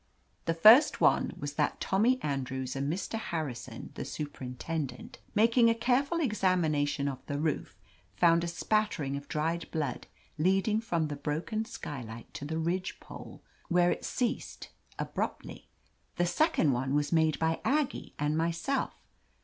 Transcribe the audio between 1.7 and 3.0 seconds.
Tommy Andrews and